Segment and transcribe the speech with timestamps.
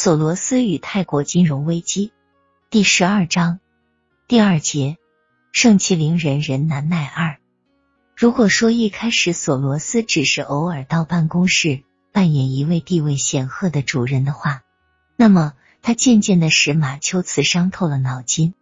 [0.00, 2.12] 索罗斯与泰国金融危机
[2.70, 3.58] 第十二章
[4.28, 4.96] 第二节，
[5.50, 7.38] 盛气凌人人难耐二。
[8.14, 11.82] 如果说一开始索罗斯只是偶尔到办公室
[12.12, 14.62] 扮演一位地位显赫的主人的话，
[15.16, 18.54] 那么他渐渐的使马丘茨伤透了脑筋，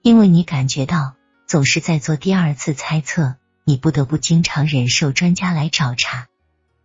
[0.00, 1.16] 因为你感觉到
[1.46, 6.28] 总是在做第二次猜测，你不得不经常忍受专家来找茬。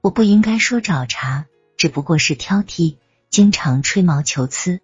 [0.00, 1.44] 我不应该说找茬，
[1.76, 2.96] 只不过是挑剔。
[3.34, 4.80] 经常吹毛求疵，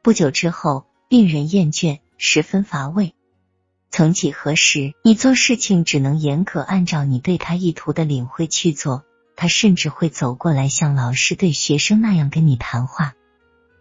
[0.00, 3.14] 不久之后令人厌倦，十分乏味。
[3.90, 9.04] 曾几何时，你做事情只能严格按照你对他意图的领会去做，
[9.36, 13.12] 他甚至会走过来像老师对学生那样跟你谈话。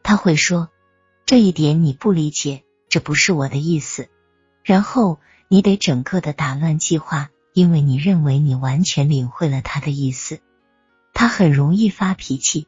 [0.04, 0.68] 他会说
[1.26, 4.10] ：“这一点你不理解，这不是我的意思。”
[4.66, 10.42] 然后你得整个的打乱计划，因为你认为你完全领会了他的意思。
[11.14, 12.68] 他很容易发脾气。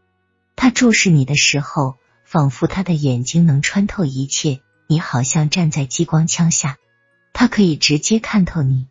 [0.62, 4.62] 他注视你的时候，仿佛他的眼睛能穿透一切。
[4.86, 6.78] 你好像站在激光枪下，
[7.34, 8.86] 他可以直接看透你。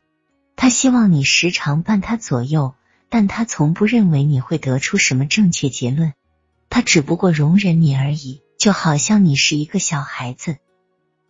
[0.56, 2.74] 他希望你时常伴他左右，
[3.08, 6.12] 但他从不认为你会得出什么正确结论。
[6.70, 10.56] 他只不过容忍你而已，就好像你是一个小孩子。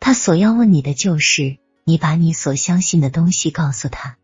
[0.01, 4.17] 他所要问你的就是，你把你所相信的东西告诉他。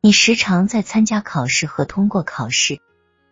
[0.00, 2.80] 你时常在参加考试和通过考试。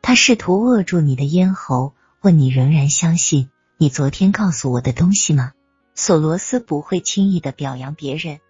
[0.03, 1.95] 他试图扼住你的咽喉。
[2.21, 5.53] 问你仍然相信你昨天告诉我的东西吗？
[5.95, 8.41] 索罗斯不会轻易的表扬别人，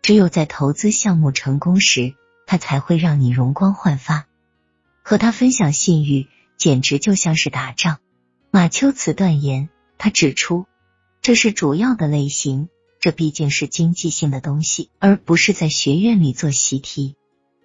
[0.00, 2.14] 只有在投资项目成功时，
[2.46, 4.26] 他才会让你容光焕发。
[5.02, 7.98] 和他分享信誉，简直就像是打仗。
[8.50, 10.64] 马丘茨断言，他指出
[11.20, 17.16] 这是主要的类型，这毕竟是经济性的东西，而不是在学院里做习题。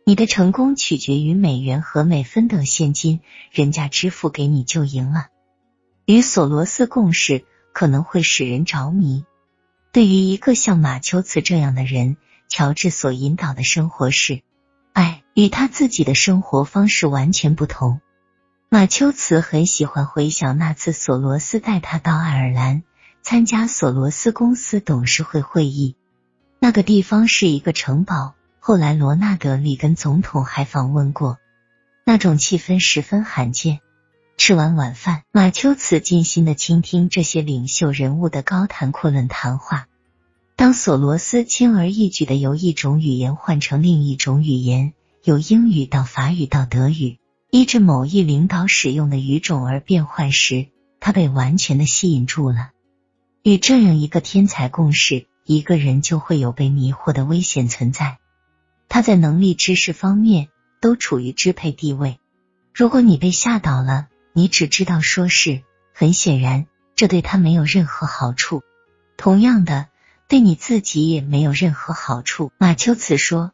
[0.06, 5.28] 你的成功取决于美元和美分等现金，人家支付给你就赢了。
[6.06, 9.26] 与索罗斯共事可能会使人着迷。
[9.92, 12.18] 对于一个像马丘茨这样的人，
[12.48, 14.42] 乔治所引导的生活是
[14.94, 18.02] 爱，与他自己的生活方式完全不同。
[18.70, 22.84] 马丘茨很喜欢回想那次索罗斯带他到爱尔兰
[23.22, 25.96] 参加索罗斯公司董事会会议。
[26.60, 31.40] 那个地方是一个城堡，后来罗纳德里根总统还访问过，
[32.06, 33.80] 那种气氛十分罕见。
[34.38, 39.88] 吃完晚饭，马丘茨尽心的倾听这些领袖人物的高谈阔论谈话。
[40.56, 47.18] 当索罗斯轻而易举的由一种语言换成另一种语言，由英语到法语到德语，
[47.50, 50.68] 依着某一领导使用的语种而变换时，
[51.00, 52.72] 他被完全的吸引住了。
[53.42, 58.18] 与这样一个天才共事，一个人就会有被迷惑的危险存在。
[58.90, 60.50] 他在能力、知识方面
[60.82, 62.20] 都处于支配地位。
[62.74, 64.08] 如果你被吓倒了，
[64.38, 65.64] 你只知道说是，
[65.94, 68.64] 很显然，这对他没有任何好处。
[69.16, 69.88] 同样的，
[70.28, 72.52] 对你自己也没有任何好处。
[72.58, 73.54] 马丘茨说：“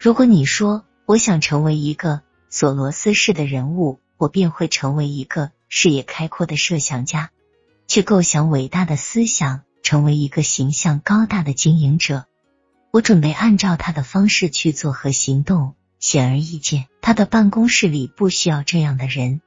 [0.00, 7.30] 如果你说我想成为一个索罗斯式的人物，我便会成为一个视野开阔的设想家，
[7.86, 12.24] 去构想伟大的思想，成为一个形象高大的经营者。
[12.90, 15.76] 我准备按照他的方式去做和行动。
[16.00, 19.40] 显而易见，他的办公室里不需要这样的人。”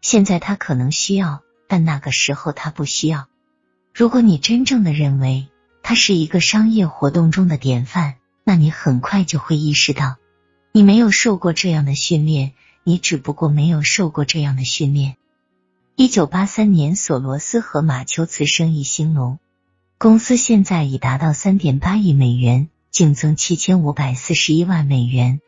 [0.00, 3.28] 现在他可能需要，但那个时候他不需要。
[3.94, 5.48] 如果你真正的认为
[5.82, 10.16] 他是一个商业活动中的典范，那你很快就会意识到，
[10.72, 12.52] 你没有受过这样的训练，
[12.82, 15.16] 你只不过没有受过这样的训练。
[15.96, 19.38] 一九八三年，索罗斯和马丘茨生意兴隆，
[19.98, 25.42] 公司现在已达到三点八亿美元，净增七千五百四十一万美元。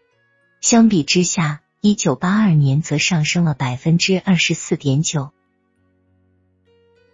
[0.61, 5.33] 相比之下，一九八二年则上升了百分之二十四点九。